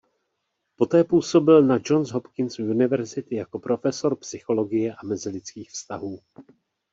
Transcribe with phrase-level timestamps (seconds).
[0.75, 6.19] Poté působil na Johns Hopkins University jako profesor psychologie a mezilidských vztahů.